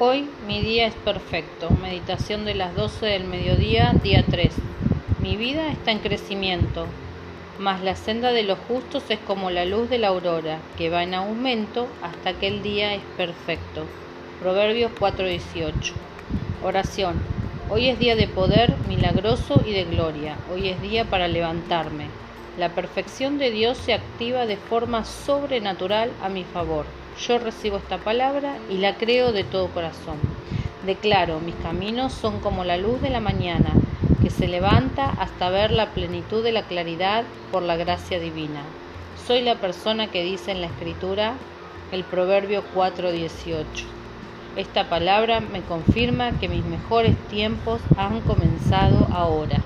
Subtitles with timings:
[0.00, 1.70] Hoy mi día es perfecto.
[1.80, 4.52] Meditación de las 12 del mediodía, día 3.
[5.22, 6.88] Mi vida está en crecimiento,
[7.60, 11.04] mas la senda de los justos es como la luz de la aurora, que va
[11.04, 13.86] en aumento hasta que el día es perfecto.
[14.40, 15.94] Proverbios 4:18.
[16.60, 17.22] Oración.
[17.68, 20.40] Hoy es día de poder milagroso y de gloria.
[20.52, 22.23] Hoy es día para levantarme.
[22.56, 26.86] La perfección de Dios se activa de forma sobrenatural a mi favor.
[27.26, 30.18] Yo recibo esta palabra y la creo de todo corazón.
[30.86, 33.70] Declaro, mis caminos son como la luz de la mañana,
[34.22, 38.62] que se levanta hasta ver la plenitud de la claridad por la gracia divina.
[39.26, 41.34] Soy la persona que dice en la escritura
[41.90, 43.84] el Proverbio 4:18.
[44.56, 49.62] Esta palabra me confirma que mis mejores tiempos han comenzado ahora.